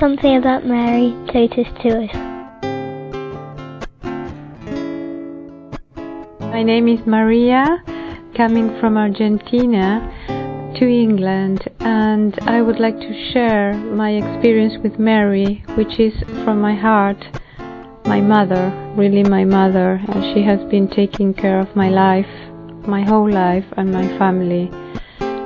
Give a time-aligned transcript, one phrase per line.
[0.00, 2.14] something about Mary Totus to us.
[6.40, 7.66] My name is Maria,
[8.34, 10.00] coming from Argentina
[10.78, 16.62] to England, and I would like to share my experience with Mary, which is from
[16.62, 17.22] my heart,
[18.06, 22.30] my mother, really my mother, and she has been taking care of my life,
[22.86, 24.70] my whole life, and my family.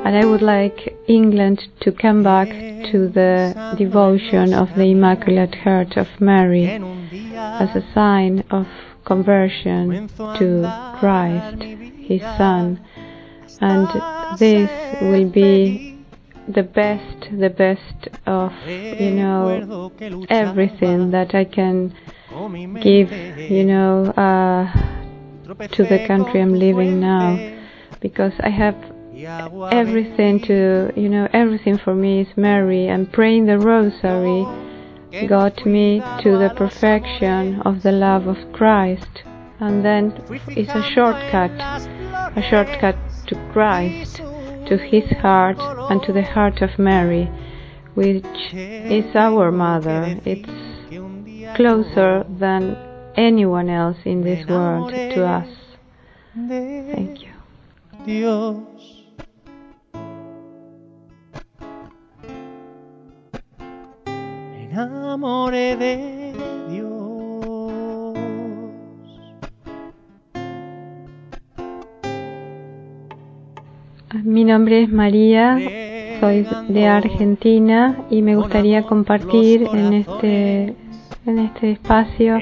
[0.04, 2.48] And I would like England to come back
[2.92, 8.66] to the devotion of the Immaculate Heart of Mary as a sign of
[9.06, 10.08] conversion
[10.38, 12.84] to Christ, His Son.
[13.62, 13.88] And
[14.38, 15.98] this will be
[16.48, 19.90] the best, the best of, you know,
[20.28, 21.94] everything that I can
[22.82, 24.70] give, you know, uh,
[25.68, 27.52] to the country I'm living now.
[28.00, 33.58] Because I have everything to, you know, everything for me is Mary and praying the
[33.58, 34.44] rosary
[35.28, 39.22] got me to the perfection of the love of Christ.
[39.60, 40.12] And then
[40.48, 41.52] it's a shortcut,
[42.36, 42.96] a shortcut
[43.28, 47.30] to Christ, to his heart and to the heart of Mary,
[47.94, 50.20] which is our mother.
[50.24, 52.76] It's closer than
[53.16, 55.48] anyone else in this world to us.
[56.34, 57.22] Thank
[58.06, 59.03] you.
[64.74, 66.32] Enamoré de
[66.70, 68.14] Dios.
[74.24, 75.58] Mi nombre es María,
[76.20, 80.74] soy de Argentina y me gustaría compartir en este
[81.26, 82.38] en este espacio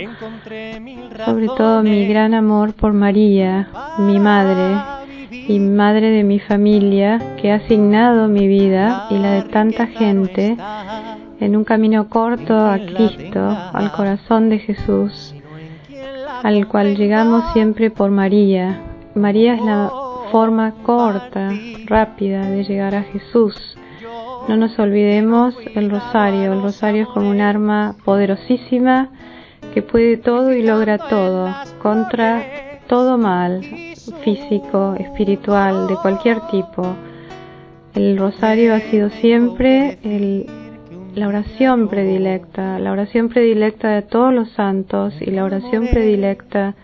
[1.24, 4.76] sobre todo mi gran amor por María, mi madre
[5.30, 10.56] y madre de mi familia que ha asignado mi vida y la de tanta gente
[11.42, 13.40] en un camino corto a Cristo,
[13.72, 15.34] al corazón de Jesús,
[16.44, 18.80] al cual llegamos siempre por María.
[19.16, 19.90] María es la
[20.30, 21.50] forma corta,
[21.86, 23.76] rápida de llegar a Jesús.
[24.46, 26.52] No nos olvidemos el rosario.
[26.52, 29.10] El rosario es como un arma poderosísima
[29.74, 31.52] que puede todo y logra todo,
[31.82, 32.44] contra
[32.86, 33.62] todo mal,
[34.22, 36.94] físico, espiritual, de cualquier tipo.
[37.94, 40.46] El rosario ha sido siempre el,
[41.14, 46.74] la oración predilecta, la oración predilecta de todos los santos y la oración predilecta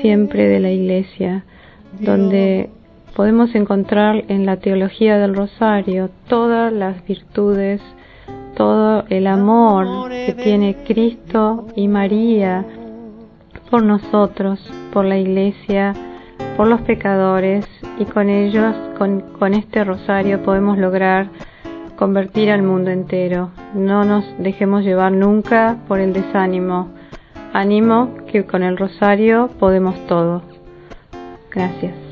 [0.00, 1.44] siempre de la Iglesia,
[2.00, 2.70] donde
[3.14, 7.80] podemos encontrar en la teología del rosario todas las virtudes,
[8.56, 12.64] todo el amor que tiene Cristo y María
[13.70, 14.60] por nosotros,
[14.92, 15.94] por la iglesia,
[16.56, 17.66] por los pecadores
[17.98, 21.28] y con ellos, con, con este rosario podemos lograr
[21.96, 23.50] convertir al mundo entero.
[23.74, 26.88] No nos dejemos llevar nunca por el desánimo.
[27.52, 30.42] Ánimo que con el rosario podemos todo.
[31.50, 32.03] Gracias.